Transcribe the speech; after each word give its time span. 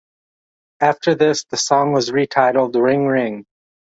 After 0.79 1.13
this, 1.13 1.43
the 1.43 1.57
song 1.57 1.91
was 1.93 2.09
retitled 2.09 2.73
"Ring 2.73 3.05
Ring". 3.05 3.45